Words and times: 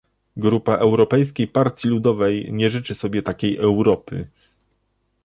Grupa 0.37 0.75
Europejskiej 0.77 1.47
Partii 1.47 1.87
Ludowej 1.87 2.49
nie 2.53 2.69
życzy 2.69 2.95
sobie 2.95 3.21
takiej 3.23 3.57
Europy 3.57 4.27